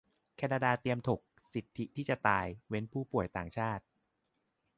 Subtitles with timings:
[0.37, 1.19] แคนาดาเตรียมถก
[1.53, 3.83] "สิทธิที่จะตาย" เว้นผู้ป่วยต่างชาติ